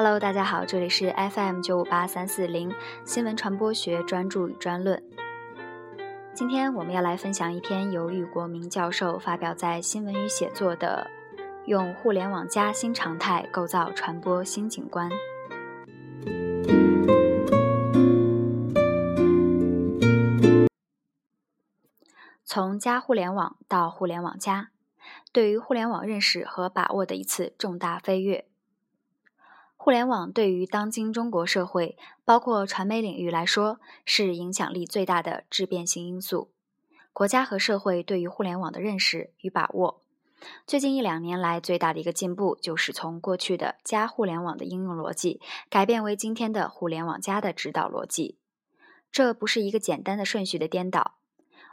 [0.00, 2.72] Hello，大家好，这里是 FM 九五八三四零
[3.04, 5.02] 新闻传播学专注与专论。
[6.32, 11.10] 今天我们要来分享一篇由俞国明教授发表在《新闻与写作》的
[11.66, 15.10] 《用互联网加新常态构造传播新景观》。
[22.44, 24.68] 从加互联网到互联网加，
[25.32, 28.44] 对于互联网认识和把握的一次重大飞跃。
[29.88, 36.50] 互联网对于当今中国社会，包括传媒领域来说，是影响力最大的质变性因素。
[37.14, 40.02] 国家和社会对于互联网的认识与把握，
[40.66, 48.36] 最近一两年来最大的一个进步，就是从过去的加互联网的应用逻辑，改变为今天的互联网加的指导逻辑。
[49.10, 51.14] 这不是一个简单的顺序的颠倒，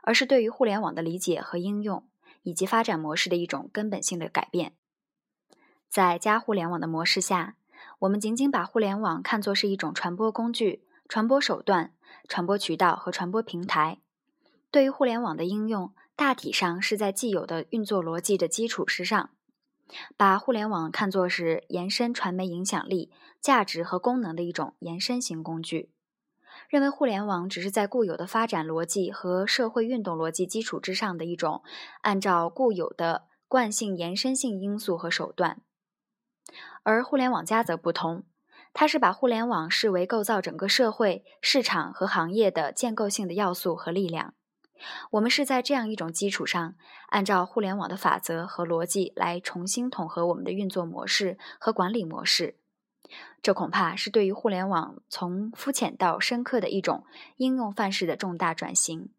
[0.01, 2.07] 而是对于互联网的理解和应用，
[2.43, 4.71] 以及发展模式的一种根本性的改变。
[5.89, 7.57] 在加互联网的模式下。
[7.99, 11.93] 我们仅仅把互联网看作是一种传播工具、传播手段、
[12.27, 13.99] 传播渠道和传播平台。
[14.69, 19.29] 对于互联网的应用，大体上是在既有的运作逻辑的基础之上，
[20.17, 25.91] 把互联网看作是延伸传媒影响力、价值和功能的一种延伸型工具。
[26.69, 31.63] 认为互联网只是在固有的发展逻辑和社会运动逻辑基础之上的一种
[32.01, 35.61] 按照固有的惯性延伸性因素和手段。
[36.85, 38.23] 而互联网加则不同，
[38.71, 44.35] 它是把互联网视为构造整个社会、市场和行业的建构性的要素和力量。
[45.09, 46.75] 我们是在这样一种基础上，
[47.07, 52.55] 按照互联网的法则和逻辑来重新统合我们的运作模式和管理模式。
[53.41, 57.03] 这恐怕是对于互联网从肤浅到深刻的一种
[57.37, 59.09] 应用范式的重大转型。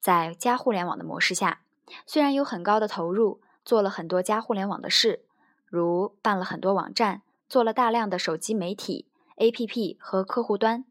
[0.00, 1.60] 在加互联网的模式下，
[2.06, 5.24] 虽然有很高的投入，做了很多加互联网的事。
[5.68, 10.84] 如办了很多网站，做了大量的手机媒体、APP 和客户端，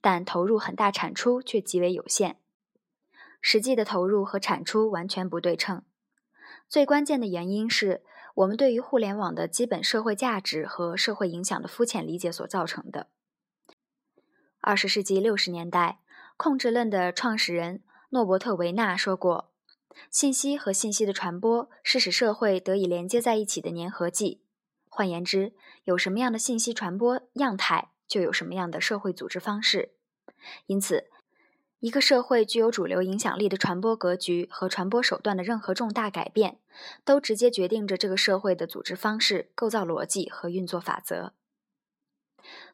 [0.00, 2.36] 但投入很大，产出却极为有限。
[3.40, 5.82] 实际的投入和产出完全不对称。
[6.68, 8.02] 最关键的原因是
[8.34, 13.08] 我们对于互联网的基本社会价值和社会影响的肤浅理解所造成的。
[14.60, 16.00] 二十世纪六十年代，
[16.36, 19.53] 控制论的创始人诺伯特·维纳说过。
[20.10, 24.40] 信息和信息的传播是使社会得以连接在一起的粘合剂。
[24.88, 25.52] 换言之，
[25.84, 29.92] 有什么样的信息传播样态，就有什么样的社会组织方式。
[30.66, 31.10] 因此，
[31.80, 36.58] 一个社会具有主流影响力的传播格局和传播手段的任何重大改变，
[37.04, 41.32] 都直接决定着这个社会的组织方式、构造逻辑和运作法则。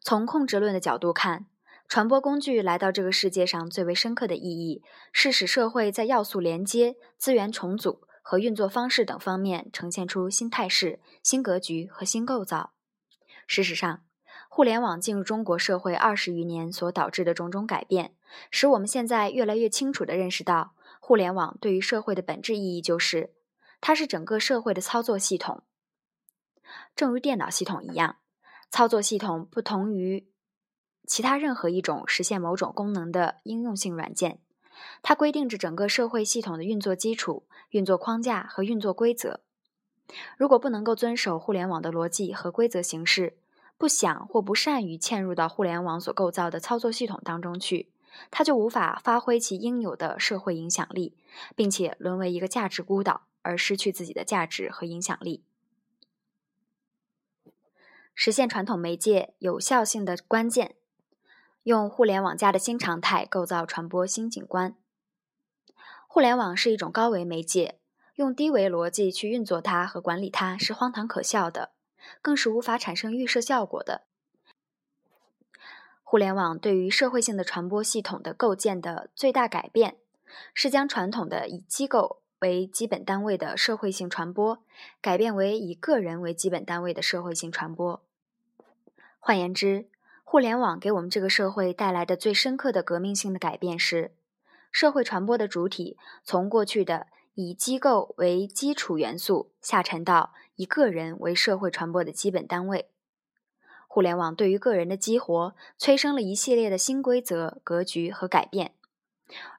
[0.00, 1.46] 从控制论的角度看。
[1.90, 12.74] 传播工具来到这个世界上最为深刻的意义，是使社会在要素连接、资源重组和运作方式等方面呈现出新态势、新格局和新构造。
[13.48, 14.04] 事实上，
[14.48, 18.14] 互联网进入中国社会二十余年所导致的种种改变，
[18.52, 23.34] 使我们现在越来越清楚地认识到，互联网对于社会的本质意义就是，
[23.80, 25.64] 它是整个社会的操作系统。
[26.94, 28.18] 正如电脑系统一样，
[28.70, 30.28] 操作系统不同于。
[31.10, 34.38] 其他任何一种实现某种功能的应用性软件，
[35.02, 39.40] 它规定着整个社会系统的运作基础、运作框架和运作规则。
[40.36, 43.36] 如果不能够遵守互联网的逻辑和规则形式，
[43.76, 47.90] 不想或不善于嵌入到互联网所构造的操作系统当中去，
[48.30, 51.16] 它就无法发挥其应有的社会影响力，
[51.56, 55.42] 并且沦为一个价值孤岛，而失去自己的价值和影响力。
[58.14, 60.76] 实现传统媒介有效性的关键。
[61.62, 64.74] 用互联网加的新常态构造传播新景观。
[66.08, 67.78] 互联网是一种高维媒介，
[68.14, 71.72] 用低维逻辑去运作它和管理它是荒唐可笑的，
[72.22, 74.02] 更是无法产生预设效果的。
[76.02, 79.98] 互联网对于社会性的传播系统的构建的最大改变，
[80.54, 84.58] 是将传统的以机构为基本单位的社会性传播，
[85.02, 88.02] 改变为以个人为基本单位的社会性传播。
[89.20, 89.89] 换言之，
[90.30, 94.12] 互联网给我们这个社会带来的最深刻的革命性的改变是，
[94.70, 102.86] 社会传播的主体从过去的以机构为基础元素下沉到以个人为社会传播的基本单位。
[103.88, 108.70] 互联网对于个人的激活，催生了一系列的新规则、格局和改变。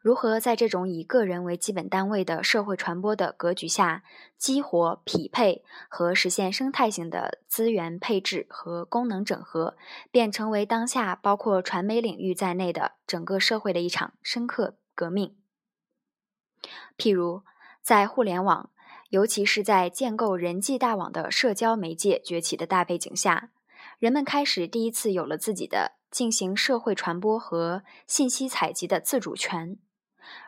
[0.02, 4.04] 如何在这种以个人为基本单位的社会传播的格局下，
[4.38, 9.76] 激活、匹配和实现生态型的资源配置和功能整合，
[10.12, 15.36] 便成为当下包括传媒领域在内的整个社会的一场深刻革命。
[16.98, 17.44] 譬如，
[17.82, 18.70] 在互联网，
[19.10, 23.50] 尤其是在建构人际大网的社交媒介崛起的大背景下，
[23.98, 29.78] 人们开始第一次有了自己的进行社会传播和信息采集的自主权。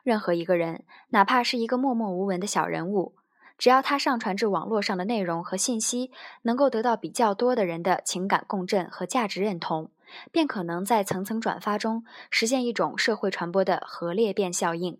[0.03, 3.15] 任何一个人，哪怕是一个默默无闻的小人物，
[3.57, 6.11] 只要他上传至网络上的内容和信息
[6.43, 9.89] 能够得到比较多的人的情感共振和价值认同，
[10.31, 14.99] 便可能在层层转发中实现一种社会传播的核裂变效应。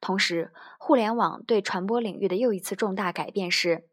[0.00, 3.84] 同时，互联网对传播领域的又一次重大改变是。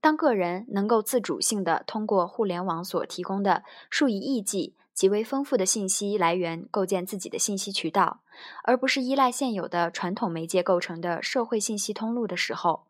[0.00, 8.22] 当个人能够自主性的通过互联网所提供的数以亿计、极为丰富的信息来源构建自己的信息渠道，
[8.64, 12.86] 而不是依赖现有的传统媒介构成的社会信息通路的时候，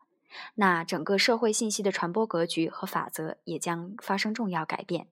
[0.55, 5.07] 那整个社会信息的传播格局和法则也将发生重要改变。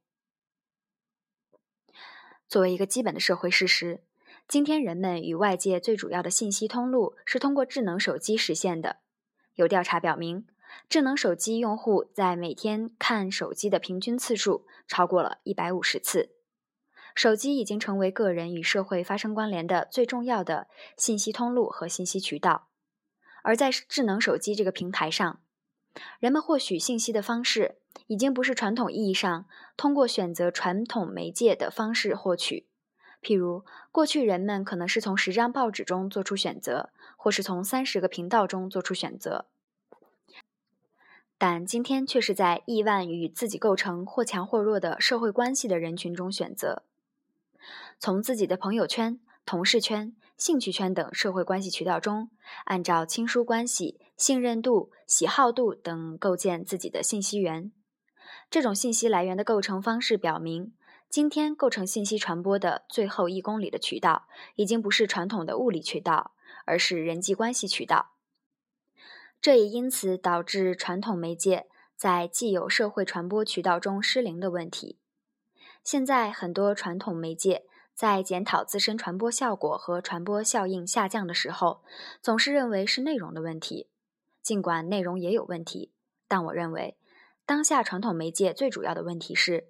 [2.47, 3.99] 作为一个基本的社会事实，
[4.47, 8.99] 今天人们与外界最主要的信息通路是通过智能手机实现的。
[9.55, 10.47] 有调查表明。
[10.89, 16.31] 智能手机用户在每天看手机的平均次数超过了一百五十次。
[17.15, 20.67] 手机已经成为个人与社会发生关联的最重要的
[20.97, 22.67] 信息通路和信息渠道。
[23.41, 25.39] 而在智能手机这个平台上，
[26.19, 27.77] 人们获取信息的方式
[28.07, 29.45] 已经不是传统意义上
[29.77, 32.67] 通过选择传统媒介的方式获取。
[33.21, 39.45] 譬如，过去人们可能是从十张报纸中做出选择，或是从三十个频道中做出选择。
[41.37, 46.83] 但今天却是在亿万与自己构成或强或弱的社会关系的人群中选择，
[47.99, 52.29] 从自己的朋友圈、同事圈、兴趣圈等社会关系渠道中，
[52.65, 57.71] 按照亲疏关系、信任度、喜好度等构建自己的信息源。
[58.49, 60.73] 这种信息来源的构成方式表明，
[61.09, 68.11] 今天构成信息传播的最后一公里的渠道，已经不是传统的物理渠道，而是人际关系渠道。
[69.41, 74.99] 这也因此导致传统媒介在既有社会传播渠道中失灵的问题。
[75.83, 77.63] 现在很多传统媒介
[77.95, 81.81] 在检讨自身传播效果和传播效应下降的时候，
[82.21, 83.89] 总是认为是内容的问题。
[84.43, 85.93] 尽管内容也有问题，
[86.27, 86.97] 但我认为
[87.45, 89.69] 当下传统媒介最主要的问题是，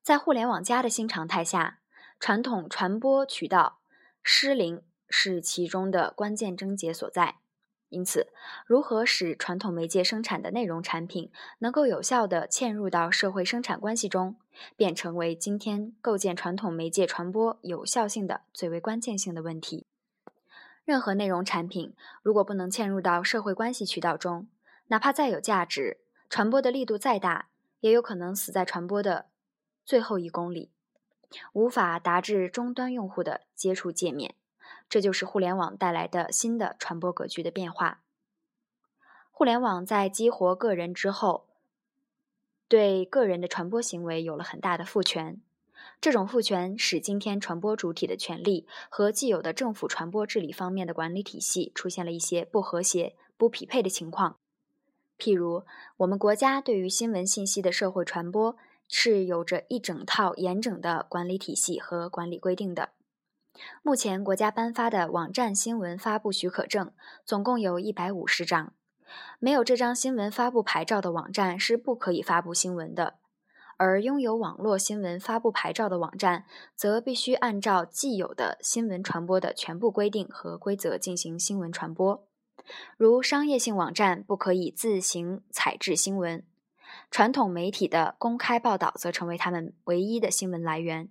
[0.00, 1.80] 在互联网加的新常态下，
[2.20, 3.80] 传统传播渠道
[4.22, 7.40] 失灵是其中的关键症结所在。
[7.88, 8.32] 因此，
[8.66, 11.30] 如何使传统媒介生产的内容产品
[11.60, 14.36] 能够有效地嵌入到社会生产关系中，
[14.76, 19.86] 便成为今天构建传统媒介传播有效性的最为关键性的问题。
[20.84, 24.48] 任何内容产品如果不能嵌入到社会关系渠道中，
[24.88, 25.98] 哪怕再有价值，
[26.28, 27.48] 传播的力度再大，
[27.80, 29.26] 也有可能死在传播的
[29.84, 30.70] 最后一公里，
[31.52, 34.34] 无法达至终端用户的接触界面。
[34.88, 38.02] 这就是互联网带来的新的传播格局的变化。
[39.30, 41.46] 互联网在激活个人之后，
[42.68, 45.40] 对个人的传播行为有了很大的赋权。
[46.00, 54.36] 这种赋权使今天传播主体的权利和既有的政府传播治理方面的管理体系出现了一些不和谐、不匹配的情况。
[55.18, 55.64] 譬如，
[55.98, 58.56] 我们国家对于新闻信息的社会传播
[58.88, 62.90] 是有着一整套严整的管理体系和管理规定的。
[63.82, 66.92] 目前，国家颁发的网站新闻发布许可证
[67.24, 68.72] 总共有一百五十张。
[69.38, 73.14] 没有这张新闻发布牌照的网站是不可以发布新闻的。
[73.78, 76.44] 而拥有网络新闻发布牌照的网站，
[76.74, 82.26] 则必须按照既有的新闻传播的全部规定和规则进行新闻传播。
[82.96, 86.42] 如商业性网站不可以自行采制新闻，
[87.10, 91.10] 传统媒体的公开报道则成为他们唯一的新闻来源。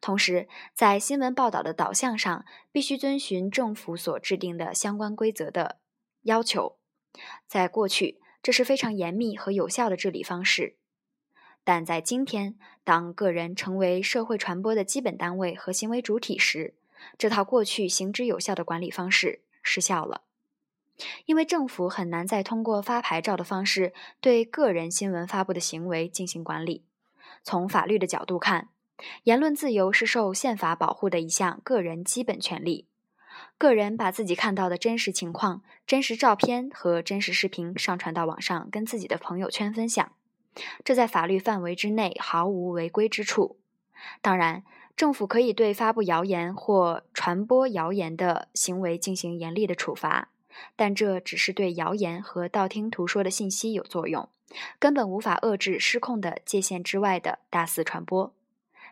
[0.00, 5.78] 同时，在新闻报道的导向上，必须遵循政府所制定的相关规则的
[6.22, 6.76] 要求。
[7.46, 10.76] 在过去，这是非常严密和有效的治理方式；
[11.64, 16.74] 但在今天，当个人成为社会传播的基本单位和行为主体时，
[17.16, 20.22] 这套过去行之有效的管理方式失效了。
[21.26, 26.84] 因为政府很难再通过发牌照的方式对个人新闻发布的行为进行管理。
[27.44, 28.68] 从法律的角度看，
[29.24, 32.86] 言论自由是受宪法保护的一项个人基本权利。
[33.56, 40.12] 个人把自己看到的真实情况、真实照片和真实视频上传到网上，跟自己的朋友圈分享，
[40.84, 43.58] 这在法律范围之内毫无违规之处。
[44.20, 44.64] 当然，
[44.96, 50.30] 政府可以对发布谣言或传播谣言的行为进行严厉的处罚，
[50.74, 54.28] 但这只是对谣言和道听途说的信息有作用，
[54.78, 58.32] 根本无法遏制失控的界限之外的大肆传播。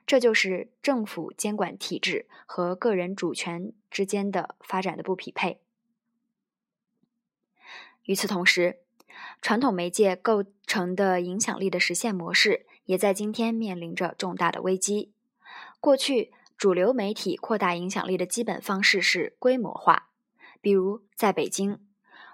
[0.06, 5.60] 这就是政府监管体制和个人主权之间的发展的不匹配。
[8.04, 8.78] 与此同时，
[9.42, 15.12] 传统媒介构成的影响力的实现模式也在今天面临着重大的危机。
[15.80, 20.10] 过去，主流媒体扩大影响力的基本方式是规模化，
[20.60, 21.80] 比如在北京，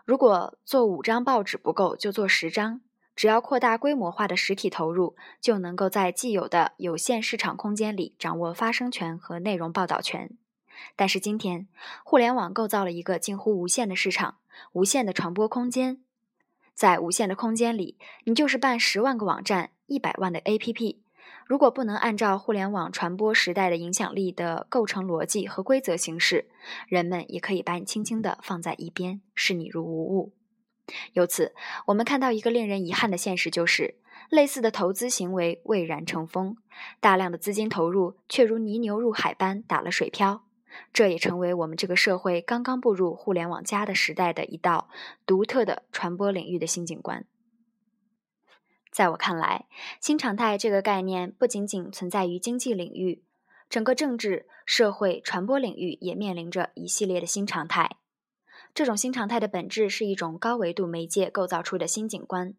[0.04, 2.82] 如果做五张报纸不够，就做十张。
[3.14, 10.31] 只要扩大规模化的实体投入，就能够在既有的有限市场空间里掌握发声权和内容报道权。
[10.97, 11.69] 但是今天，
[12.04, 14.38] 互联网构造了一个近乎无限的市场，
[14.73, 16.00] 无限的传播空间。
[16.75, 20.97] 在无限的空间里，你就是办十万个网站、一百万的 APP，
[21.47, 26.49] 如果不能按照互联网传播时代的影响力的构成逻辑和规则行事，
[26.88, 30.33] 人们也可以把你轻轻地放在一边，视你如无物。
[31.12, 31.54] 由此，
[31.87, 33.96] 我们看到一个令人遗憾的现实，就是
[34.30, 36.56] 类似的投资行为蔚然成风，
[37.00, 40.44] 大量的资金投入却如泥牛入海般打了水漂。
[40.92, 44.88] 这也成为我们这个社会刚刚步入互联网加的时代的一道
[45.26, 47.26] 独特的传播领域的新景观。
[48.90, 49.66] 在我看来，
[50.00, 53.22] 新常态这个概念不仅仅存在于经济领域，
[53.68, 57.96] 整个政治、社会、传播领域也面临着一系列的新常态。
[58.74, 62.54] 这种新常态的本质是一种高维度媒介构造出的新景观，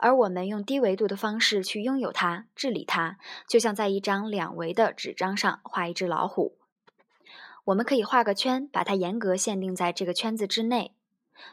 [0.00, 6.58] 而我们用低维度的方式去拥有它、治理它，就像在一张两维的纸张上画一只老虎。
[7.66, 10.94] 我们可以画个圈，把它严格限定在这个圈子之内。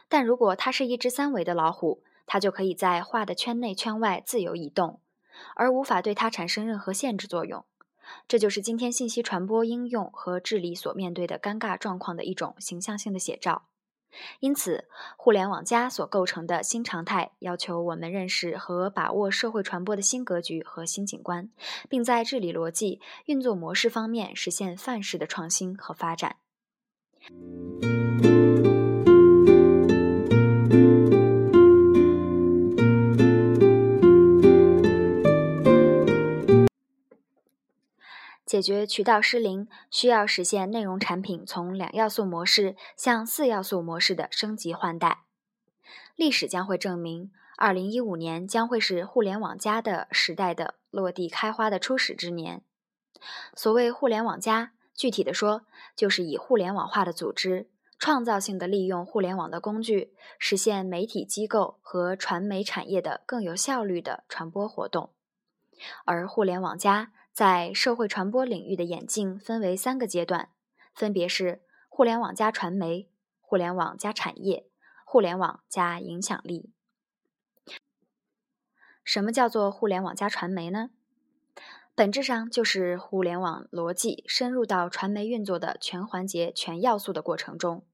[0.08, 5.00] 但如果它是一只三维的老虎，它就可以在画的圈内圈外自由移动，
[5.54, 7.64] 而无法对它产生任何限制作用。
[8.26, 13.66] 这就是今天信息传播应用和治理所面对的尴尬状况的一种形象性的写照。
[14.40, 14.84] 因此，
[15.16, 21.48] 互联网加所构成的新常态，要求我们认识和把握社会传播的新格局和新景观，
[21.88, 26.36] 并在治理逻辑、运作模式方面实现范式的创新和发展。
[38.54, 45.24] 解决渠道失灵，需要实现内容产品从两要素模式向四要素模式的升级换代。
[46.14, 52.62] 历史将会证明，二零一五年将会是互联网加的时代的落地开花的初始之年。
[53.56, 55.62] 所谓互联网加，具体的说，
[55.96, 57.68] 就是以互联网化的组织，
[57.98, 65.10] 创造性的利用互联网的工具，实现媒体机构和传媒产业的更有效率的传播活动。
[66.04, 67.10] 而互联网加。
[67.34, 70.50] 在社会传播领域的演进分为三个阶段，
[70.94, 73.08] 分别是互联网加传媒、
[73.40, 74.68] 互联网加产业、
[75.04, 76.70] 互联网加影响力。
[79.02, 80.90] 什么叫做互联网加传媒呢？
[81.96, 87.84] 本质上就是互联网逻辑深入到传媒运作的全环节、全要素的过程中，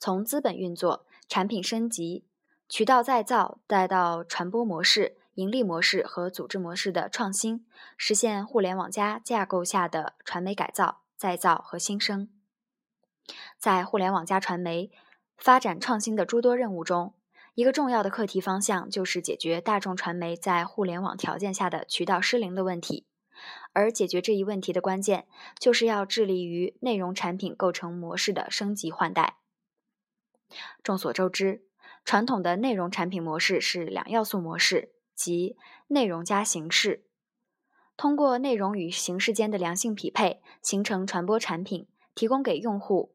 [0.00, 2.24] 从资本运作、产品升级、
[2.68, 5.16] 渠道再造，再到传播模式。
[5.34, 7.64] 盈利模式和组织模式的创新，
[7.96, 12.28] 实现互联网加架构下的传媒改造、再造和新生。
[13.58, 14.90] 在互联网加传媒
[15.36, 17.14] 发展创新的诸多任务中，
[17.54, 23.06] 一个重要的课题方向就是解决大众传媒在互联网条件下的渠道失灵的问题。
[23.72, 25.26] 而解决这一问题的关键，
[25.58, 29.38] 就是要致力于内容产品构成模式的升级换代。
[30.82, 31.62] 众所周知，
[32.04, 34.92] 传统的内容产品模式是两要素模式。
[35.20, 35.54] 即
[35.88, 37.04] 内容加形式，
[37.94, 43.12] 通过内容与形式间的良性匹配，形成传播产品，提供给用户。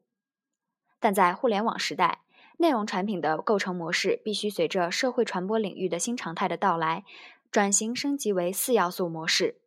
[1.00, 2.20] 但在互联网时代，
[2.58, 7.04] 内容产品的构成模式必须随着社会传播领域的新常态的到来，
[7.50, 9.58] 转型升级为四要素模式，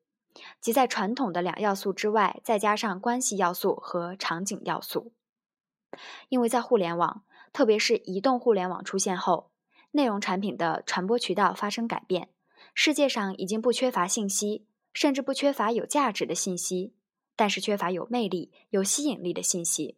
[0.61, 5.11] 即在传统的两要素之外，再加上关系要素和场景要素。
[6.29, 9.48] 因为在互联网，特别是移动互联网出现后。
[9.91, 12.29] 内容产品的传播渠道发生改变，
[12.73, 16.93] 世界上已经不缺乏信息，甚至不缺乏有价值的信息，
[17.35, 19.97] 但是缺乏有魅力、有吸引力的信息。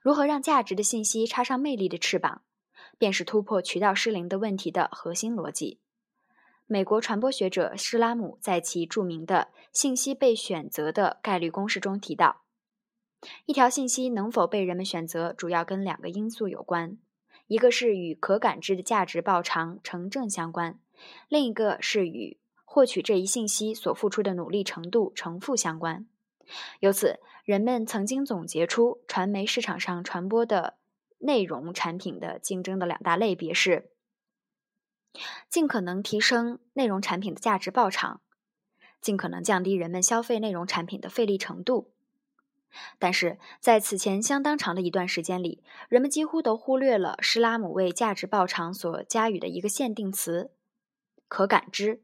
[0.00, 2.42] 如何让价值的信息插上魅力的翅膀，
[2.96, 5.80] 便是突破渠道失灵的问题的核心逻辑。
[6.66, 12.42] 美国传播学者施拉姆在其著名的《信息被选择的概率公式》中提到，
[13.44, 16.98] 一条信息能否被人们选择，主要跟两个因素有关。
[17.46, 20.78] 一个是与可感知的价值报偿成正相关，
[21.28, 26.06] 另一个是与获取这一信息所付出的努力程度成负相关。
[26.80, 30.74] 由此，人们曾经总结出传媒市场上传播的
[31.18, 33.90] 内容产品的竞争的两大类别是：
[35.48, 38.20] 尽可能提升内容产品的价值报偿，
[39.00, 41.92] 尽可能降低人们消费内容产品的费力程度。
[42.98, 50.50] 但是在此前相当长的一段时间里，人们几乎都忽略了施拉姆为价值报偿所加予的一个限定词——
[51.28, 52.02] 可感知。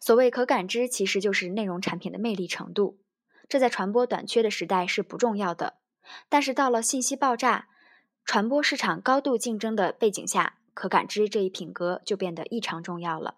[0.00, 2.98] 所谓可感知，其实就是内容产品的魅力程度。
[3.48, 5.74] 这在传播短缺的时代是不重要的，
[6.28, 7.68] 但是到了信息爆炸、
[8.24, 13.36] 传播市场高度竞争的背景下，可感知这一品格就变得异常重要了。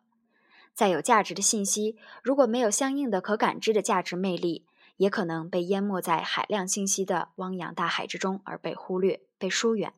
[0.74, 9.92] 再有价值的信息，如果没有相应的可感知的价值魅力，也可能被淹没在海量信息的汪洋大海之中而被忽略、被疏远。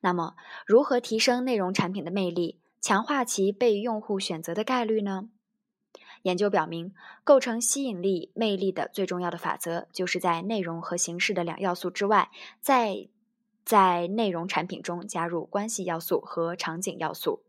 [0.00, 0.34] 那么，
[0.66, 5.28] 如何提升内容产品的魅力，强化其被用户选择的概率呢？
[6.22, 6.92] 研究表明，
[7.24, 13.08] 构成吸引力魅力的最重要的法则，就是在内容和形式的两要素之外，在
[13.64, 17.42] 在内容产品中加入关系要素和场景要素。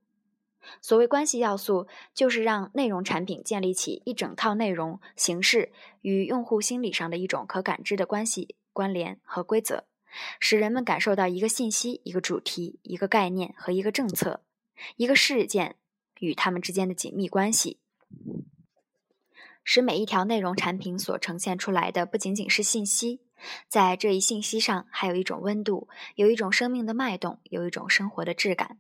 [0.82, 9.86] 所谓关系要素，就是让内容产品建立起一整套内容形式与用户心理上的一种可感知的关系、关联和规则，
[10.40, 14.42] 使人们感受到一个信息、一个主题、一个概念和一个政策、
[14.98, 15.76] 一个事件
[16.20, 17.80] 与他们之间的紧密关系。
[19.64, 23.22] 使每一条内容产品所呈现出来的不仅仅是信息，
[23.68, 28.80] 在这一信息上还有一种温度，有一种生命的脉动，有一种生活的质感。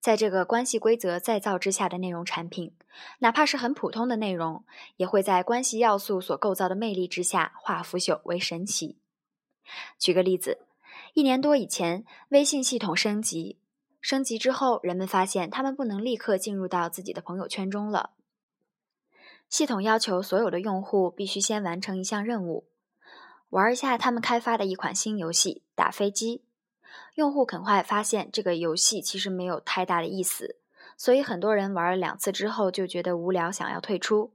[0.00, 2.72] 在这个关系规则再造之下的内容产品，
[3.18, 4.64] 哪怕是很普通的内容，
[4.96, 8.98] 也会在关系要素所构造的魅力之下化腐朽为神奇。
[9.98, 10.58] 举个例子，
[11.14, 13.58] 一年多以前，微信系统升级，
[14.00, 18.10] 升级之后，人们发现他们不能立刻进入到自己的朋友圈中了。
[19.48, 22.68] 系统要求所有的用户必须先完成一项任务，
[23.50, 26.45] 玩一下他们开发的一款新游戏——打飞机。
[27.14, 30.56] 用户很快发现这个游戏其实没有太大的意思，
[30.96, 34.32] 所以很多人玩了两次之后就觉得无聊，想要退出。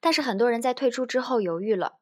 [0.00, 1.98] 但是很多人在退出之后犹豫了，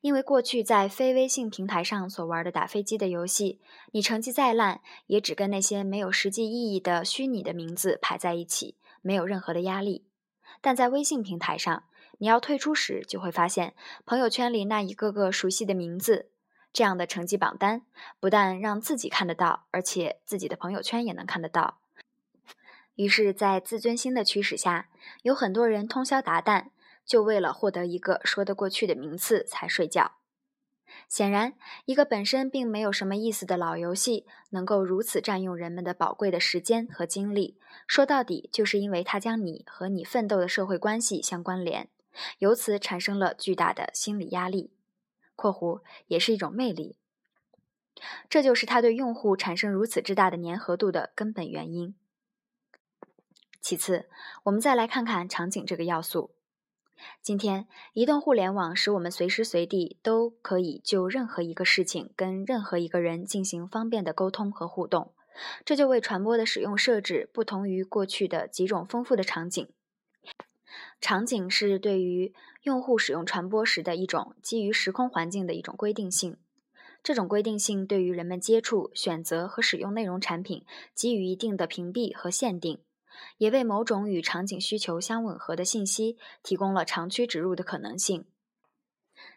[0.00, 3.60] 因为过去在非微信平台上所玩的打飞机的游戏，
[3.92, 10.06] 你成绩再烂，也只跟那些没有实际意义的虚拟的名字排在一起，没有任何的压力。
[10.60, 11.84] 但在微信平台上，
[12.18, 16.30] 你要退出时，就会发现朋友圈里那一个个熟悉的名字，
[16.76, 17.86] 这样的成绩榜单，
[18.20, 21.78] 不但让自己看得到，而且自己的朋友圈也能看得到。
[22.96, 24.90] 于是，在自尊心的驱使下，
[25.22, 26.66] 有很多人通宵达旦，
[27.06, 30.16] 就为了获得一个说得过去的名次才睡觉。
[31.08, 31.54] 显然，
[31.86, 41.88] 一个本身并没有什么意思的老游戏，能够如此占用人们的宝贵的时间和精力，说到底，就是因为它将你和你奋斗的社会关系相关联，
[42.40, 44.72] 由此产生了巨大的心理压力
[45.36, 46.96] （括弧也是一种魅力）。
[48.28, 51.94] 这就是它对用户产生如此之大的粘合度的根本原因。
[53.60, 54.08] 其次，
[54.44, 56.32] 我们再来看看场景这个要素。
[57.20, 65.12] 今天，移动互联网使我们随时随地都可以就任何一个事情跟任何一个人进行方便的沟通和互动，
[65.64, 69.68] 这就为传播的使用设置不同于过去的几种丰富的场景。
[71.00, 72.34] 场景是对于
[72.66, 76.36] 用户使用传播时的一种基于时空环境的一种规定性，
[77.00, 82.80] 这种规定性对于人们接触、选择和使用内容产品给予一定的屏蔽和限定。
[83.38, 88.26] 也为某种与场景需求相吻合的信息提供了长驱直入的可能性。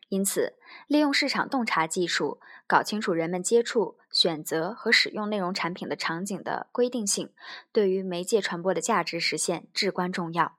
[0.07, 0.55] 因此，
[0.87, 7.31] 利用市场洞察技术，搞清楚人们接触、选择和使用内容产品的场景的规定性，
[7.71, 10.58] 对于媒介传播的价值实现至关重要。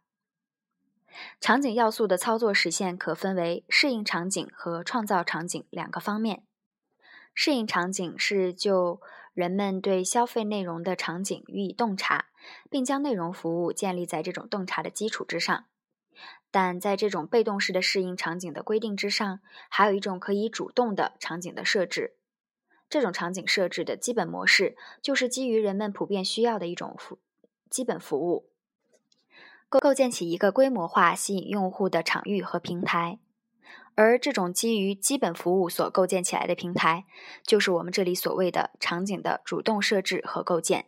[1.41, 6.43] 场景要素的操作实现可分为适应场景和创造场景两个方面。
[7.35, 9.01] 适应场景是就
[9.33, 12.27] 人们对消费内容的场景予以洞察。
[12.71, 15.67] 并将内容服务建立在这种洞察的基础之上，
[16.51, 22.17] 但在这种被动式的适应场景的规定之上，还有一种可以主动的场景的设置。
[22.89, 27.19] 这种场景设置的基本模式就是基于人们普遍需要的一种服
[27.69, 28.51] 基本服务，
[29.71, 33.21] 构构建起一个规模化吸引用户的场域和平台。
[33.95, 37.05] 而这种基于基本服务所构建起来的平台，
[37.45, 40.87] 就是我们这里所谓的场景的主动设置和构建。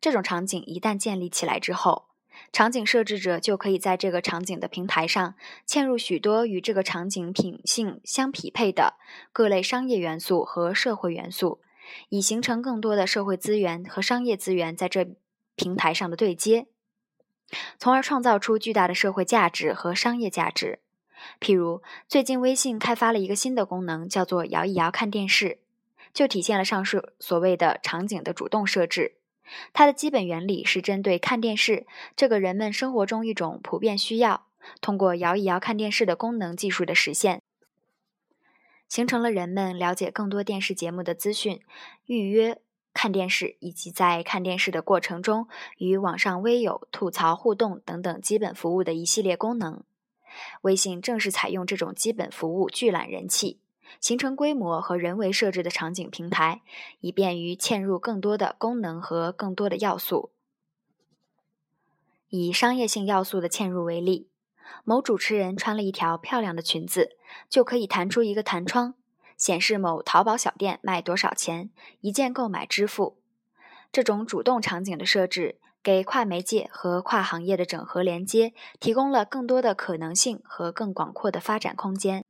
[0.00, 2.08] 这种场景一旦建立起来之后，
[2.52, 5.34] 场景设置者就可以在这个场景的平台上
[5.66, 8.98] 嵌入许多与这个场景品性相匹配的
[9.32, 11.62] 各类商业元素和社会元素，
[12.10, 15.16] 以形成更多的社会资源和商业资源在这
[15.56, 16.66] 平台上的对接，
[17.78, 20.80] 从而创造出巨大的社会价值和商业价值。
[21.40, 25.58] 譬如，最近微信开发了一个新的功能，叫做“摇一摇看电视”，
[26.14, 29.14] 就体现了上述所谓的场景的主动设置。
[29.72, 34.46] 它的基本原理是针对看电视这个人们生活中一种普遍需要，
[34.80, 37.40] 通过摇一摇看电视的功能技术的实现，
[38.88, 41.60] 形成了人们了解更多电视节目的资讯、
[42.04, 42.60] 预约
[42.92, 45.46] 看电视以及在看电视的过程中
[45.76, 49.84] 与网上微友吐槽互动等等基本服务的一系列功能。
[50.62, 53.60] 微信正是采用这种基本服务聚揽人气，
[54.00, 56.62] 形成规模和人为设置的场景平台，
[57.00, 60.30] 以便于嵌入更多的功能和更多的要素。
[62.28, 64.28] 以商业性要素的嵌入为例，
[64.84, 67.16] 某主持人穿了一条漂亮的裙子，
[67.48, 68.94] 就可以弹出一个弹窗。
[69.38, 71.70] 显示某淘宝小店卖多少钱，
[72.02, 73.16] 一键购买支付。
[73.90, 82.22] 这种主动场景的设置，给跨媒介和跨行业的整合连接提供了更多的可能性和更广阔的发展空间。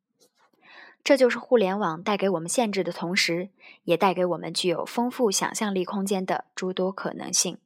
[1.03, 3.49] 这就是互联网带给我们限制的同时，
[3.85, 7.57] 也带给我们具有丰富想象力空间的诸多可能性。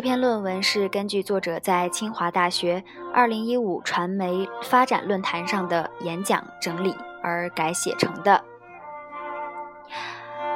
[0.00, 2.82] 这篇论文是根据作者在清华大学
[3.14, 8.42] 2015传媒发展论坛上的演讲整理而改写成的。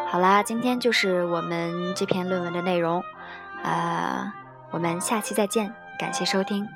[0.09, 3.05] 好啦，今天就是我们这篇论文的内容，
[3.63, 4.33] 呃，
[4.71, 6.67] 我们下期再见，感谢收听。